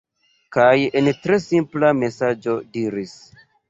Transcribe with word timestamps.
kaj 0.57 0.71
en 1.03 1.11
tre 1.27 1.41
simpla 1.45 1.95
mesaĝo 2.01 2.61
diris 2.77 3.19